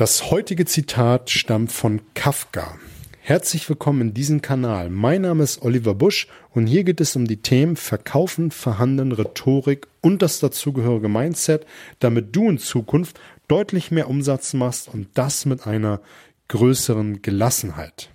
Das 0.00 0.30
heutige 0.30 0.64
Zitat 0.64 1.28
stammt 1.28 1.70
von 1.70 2.00
Kafka. 2.14 2.78
Herzlich 3.20 3.68
willkommen 3.68 4.00
in 4.00 4.14
diesem 4.14 4.40
Kanal. 4.40 4.88
Mein 4.88 5.20
Name 5.20 5.44
ist 5.44 5.60
Oliver 5.60 5.94
Busch 5.94 6.26
und 6.54 6.66
hier 6.66 6.84
geht 6.84 7.02
es 7.02 7.16
um 7.16 7.26
die 7.26 7.42
Themen 7.42 7.76
Verkaufen, 7.76 8.50
Verhandeln, 8.50 9.12
Rhetorik 9.12 9.88
und 10.00 10.22
das 10.22 10.40
dazugehörige 10.40 11.10
Mindset, 11.10 11.66
damit 11.98 12.34
du 12.34 12.48
in 12.48 12.56
Zukunft 12.56 13.20
deutlich 13.46 13.90
mehr 13.90 14.08
Umsatz 14.08 14.54
machst 14.54 14.88
und 14.88 15.08
das 15.12 15.44
mit 15.44 15.66
einer 15.66 16.00
größeren 16.48 17.20
Gelassenheit. 17.20 18.08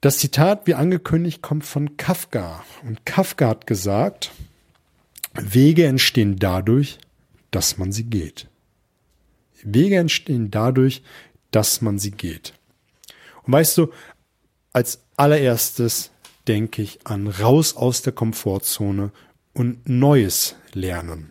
Das 0.00 0.18
Zitat, 0.18 0.66
wie 0.66 0.74
angekündigt, 0.74 1.42
kommt 1.42 1.64
von 1.64 1.96
Kafka. 1.96 2.64
Und 2.84 3.06
Kafka 3.06 3.46
hat 3.46 3.68
gesagt, 3.68 4.32
Wege 5.34 5.86
entstehen 5.86 6.40
dadurch, 6.40 6.98
dass 7.52 7.78
man 7.78 7.92
sie 7.92 8.02
geht. 8.02 8.48
Wege 9.62 9.96
entstehen 9.96 10.50
dadurch, 10.50 11.02
dass 11.50 11.80
man 11.80 11.98
sie 11.98 12.10
geht. 12.10 12.54
Und 13.44 13.52
weißt 13.52 13.78
du, 13.78 13.92
als 14.72 15.00
allererstes 15.16 16.10
denke 16.48 16.82
ich 16.82 17.00
an 17.04 17.26
raus 17.26 17.76
aus 17.76 18.02
der 18.02 18.12
Komfortzone 18.12 19.12
und 19.52 19.88
Neues 19.88 20.56
lernen. 20.72 21.30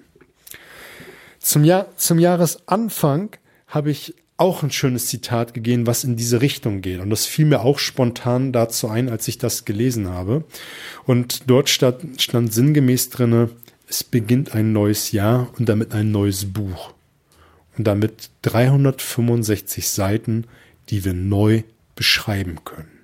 Zum, 1.40 1.64
Jahr, 1.64 1.88
zum 1.98 2.20
Jahresanfang 2.20 3.32
habe 3.68 3.92
ich 3.92 4.16
auch 4.38 4.64
ein 4.64 4.72
schönes 4.72 5.08
Zitat 5.08 5.54
gegeben, 5.54 5.88
was 5.88 6.04
in 6.04 6.16
diese 6.16 6.42
Richtung 6.42 6.82
geht. 6.82 7.00
Und 7.00 7.10
das 7.10 7.26
fiel 7.26 7.46
mir 7.46 7.62
auch 7.62 7.80
spontan 7.80 8.52
dazu 8.52 8.88
ein, 8.88 9.10
als 9.10 9.28
ich 9.28 9.38
das 9.38 9.66
gelesen 9.66 10.10
habe. 10.10 10.44
Und 11.06 11.50
dort 11.50 11.70
stand, 11.70 12.22
stand 12.22 12.54
sinngemäß 12.54 13.10
drinne, 13.10 13.50
es 13.88 14.04
beginnt 14.04 14.56
ein 14.56 14.72
neues 14.72 15.12
Jahr 15.12 15.50
und 15.58 15.68
damit 15.68 15.94
ein 15.94 16.12
neues 16.12 16.54
Buch 16.54 16.94
und 17.82 17.86
damit 17.86 18.30
365 18.44 19.88
Seiten, 19.88 20.46
die 20.90 21.04
wir 21.04 21.14
neu 21.14 21.64
beschreiben 21.96 22.60
können. 22.64 23.00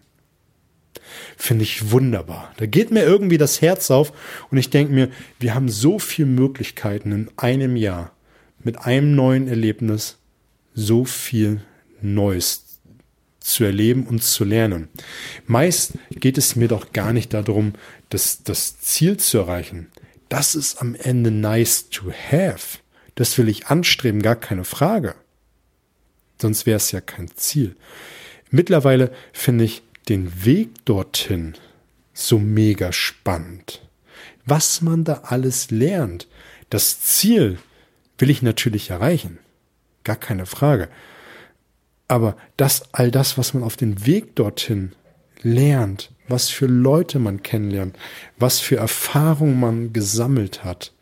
Finde 1.35 1.63
ich 1.63 1.89
wunderbar. 1.89 2.53
Da 2.57 2.67
geht 2.67 2.91
mir 2.91 3.01
irgendwie 3.01 3.39
das 3.39 3.59
Herz 3.59 3.89
auf 3.89 4.13
und 4.51 4.59
ich 4.59 4.69
denke 4.69 4.93
mir, 4.93 5.09
wir 5.39 5.55
haben 5.55 5.67
so 5.67 5.97
viele 5.97 6.27
Möglichkeiten 6.27 7.11
in 7.11 7.31
einem 7.37 7.75
Jahr 7.75 8.11
mit 8.63 8.77
einem 8.77 9.15
neuen 9.15 9.47
Erlebnis 9.47 10.17
so 10.75 11.05
viel 11.05 11.61
Neues 11.99 12.79
zu 13.39 13.63
erleben 13.63 14.05
und 14.05 14.23
zu 14.23 14.43
lernen. 14.43 14.89
Meist 15.47 15.93
geht 16.11 16.37
es 16.37 16.55
mir 16.55 16.67
doch 16.67 16.93
gar 16.93 17.13
nicht 17.13 17.33
darum, 17.33 17.73
das, 18.09 18.43
das 18.43 18.79
Ziel 18.79 19.17
zu 19.17 19.39
erreichen. 19.39 19.87
Das 20.29 20.53
ist 20.53 20.79
am 20.81 20.93
Ende 20.93 21.31
nice 21.31 21.89
to 21.89 22.11
have. 22.11 22.77
Das 23.17 23.35
will 23.39 23.49
ich 23.49 23.65
anstreben, 23.65 24.21
gar 24.21 24.35
keine 24.35 24.63
Frage. 24.63 25.15
Sonst 26.39 26.67
wäre 26.67 26.77
es 26.77 26.91
ja 26.91 27.01
kein 27.01 27.29
Ziel. 27.35 27.75
Mittlerweile 28.51 29.11
finde 29.33 29.63
ich 29.63 29.81
den 30.07 30.45
Weg 30.45 30.85
dorthin 30.85 31.55
so 32.13 32.37
mega 32.37 32.93
spannend. 32.93 33.81
Was 34.45 34.83
man 34.83 35.03
da 35.03 35.21
alles 35.23 35.71
lernt. 35.71 36.27
Das 36.69 37.01
Ziel 37.01 37.57
will 38.19 38.29
ich 38.29 38.43
natürlich 38.43 38.91
erreichen. 38.91 39.39
Gar 40.03 40.17
keine 40.17 40.45
Frage. 40.45 40.87
Aber 42.07 42.37
das, 42.55 42.93
all 42.93 43.09
das, 43.09 43.39
was 43.39 43.55
man 43.55 43.63
auf 43.63 43.77
den 43.77 44.05
Weg 44.05 44.35
dorthin 44.35 44.91
lernt, 45.41 46.11
was 46.27 46.49
für 46.49 46.67
Leute 46.67 47.17
man 47.17 47.41
kennenlernt, 47.41 47.97
was 48.37 48.59
für 48.59 48.77
Erfahrungen 48.77 49.59
man 49.59 49.91
gesammelt 49.91 50.63
hat, 50.63 50.93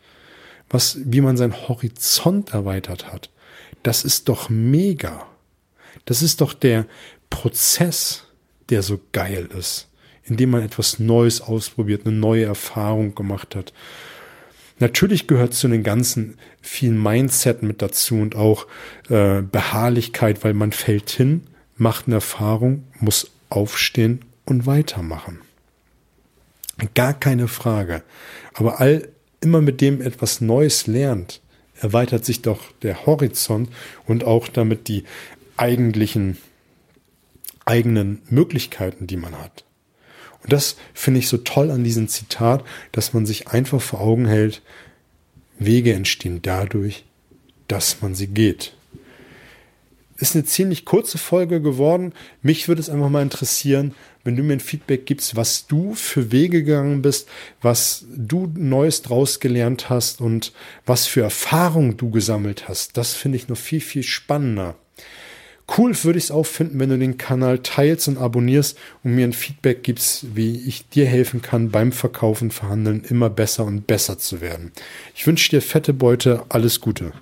was, 0.68 0.98
wie 1.04 1.20
man 1.20 1.36
seinen 1.36 1.68
Horizont 1.68 2.52
erweitert 2.52 3.12
hat. 3.12 3.30
Das 3.82 4.04
ist 4.04 4.28
doch 4.28 4.48
mega. 4.48 5.26
Das 6.04 6.22
ist 6.22 6.40
doch 6.40 6.54
der 6.54 6.86
Prozess, 7.30 8.24
der 8.68 8.82
so 8.82 9.00
geil 9.12 9.48
ist, 9.56 9.88
indem 10.24 10.50
man 10.50 10.62
etwas 10.62 10.98
Neues 10.98 11.40
ausprobiert, 11.40 12.06
eine 12.06 12.16
neue 12.16 12.44
Erfahrung 12.44 13.14
gemacht 13.14 13.54
hat. 13.54 13.72
Natürlich 14.78 15.26
gehört 15.26 15.54
zu 15.54 15.68
den 15.68 15.82
ganzen 15.82 16.36
vielen 16.60 17.02
Mindset 17.02 17.62
mit 17.62 17.80
dazu 17.80 18.16
und 18.16 18.34
auch 18.34 18.66
äh, 19.08 19.40
Beharrlichkeit, 19.40 20.44
weil 20.44 20.52
man 20.52 20.72
fällt 20.72 21.10
hin, 21.10 21.46
macht 21.76 22.06
eine 22.06 22.16
Erfahrung, 22.16 22.84
muss 23.00 23.30
aufstehen 23.48 24.24
und 24.44 24.66
weitermachen. 24.66 25.40
Gar 26.94 27.14
keine 27.14 27.48
Frage. 27.48 28.02
Aber 28.52 28.80
all 28.80 29.08
immer 29.40 29.60
mit 29.60 29.80
dem 29.80 30.00
etwas 30.00 30.40
Neues 30.40 30.86
lernt, 30.86 31.40
erweitert 31.80 32.24
sich 32.24 32.42
doch 32.42 32.72
der 32.82 33.06
Horizont 33.06 33.70
und 34.06 34.24
auch 34.24 34.48
damit 34.48 34.88
die 34.88 35.04
eigentlichen 35.56 36.38
eigenen 37.66 38.22
Möglichkeiten, 38.30 39.06
die 39.06 39.16
man 39.16 39.38
hat. 39.38 39.64
Und 40.42 40.52
das 40.52 40.76
finde 40.94 41.18
ich 41.18 41.28
so 41.28 41.38
toll 41.38 41.70
an 41.70 41.84
diesem 41.84 42.08
Zitat, 42.08 42.64
dass 42.92 43.12
man 43.12 43.26
sich 43.26 43.48
einfach 43.48 43.82
vor 43.82 44.00
Augen 44.00 44.26
hält, 44.26 44.62
Wege 45.58 45.92
entstehen 45.92 46.40
dadurch, 46.42 47.04
dass 47.66 48.00
man 48.00 48.14
sie 48.14 48.28
geht. 48.28 48.75
Ist 50.18 50.34
eine 50.34 50.44
ziemlich 50.44 50.84
kurze 50.84 51.18
Folge 51.18 51.60
geworden. 51.60 52.12
Mich 52.42 52.68
würde 52.68 52.80
es 52.80 52.88
einfach 52.88 53.10
mal 53.10 53.22
interessieren, 53.22 53.94
wenn 54.24 54.36
du 54.36 54.42
mir 54.42 54.54
ein 54.54 54.60
Feedback 54.60 55.06
gibst, 55.06 55.36
was 55.36 55.66
du 55.66 55.94
für 55.94 56.32
Wege 56.32 56.64
gegangen 56.64 57.02
bist, 57.02 57.28
was 57.62 58.06
du 58.08 58.50
Neues 58.54 59.02
draus 59.02 59.40
gelernt 59.40 59.90
hast 59.90 60.20
und 60.20 60.52
was 60.84 61.06
für 61.06 61.22
Erfahrungen 61.22 61.96
du 61.96 62.10
gesammelt 62.10 62.68
hast. 62.68 62.96
Das 62.96 63.12
finde 63.12 63.36
ich 63.36 63.48
noch 63.48 63.58
viel, 63.58 63.80
viel 63.80 64.02
spannender. 64.02 64.74
Cool 65.76 65.96
würde 66.04 66.18
ich 66.18 66.26
es 66.26 66.30
auch 66.30 66.46
finden, 66.46 66.78
wenn 66.78 66.90
du 66.90 66.98
den 66.98 67.18
Kanal 67.18 67.58
teilst 67.58 68.06
und 68.06 68.18
abonnierst 68.18 68.78
und 69.02 69.14
mir 69.14 69.24
ein 69.24 69.32
Feedback 69.32 69.82
gibst, 69.82 70.36
wie 70.36 70.62
ich 70.66 70.88
dir 70.88 71.06
helfen 71.06 71.42
kann, 71.42 71.70
beim 71.70 71.90
Verkaufen, 71.90 72.50
Verhandeln 72.50 73.02
immer 73.08 73.30
besser 73.30 73.64
und 73.64 73.86
besser 73.86 74.16
zu 74.18 74.40
werden. 74.40 74.70
Ich 75.14 75.26
wünsche 75.26 75.50
dir 75.50 75.60
fette 75.60 75.92
Beute, 75.92 76.44
alles 76.48 76.80
Gute. 76.80 77.12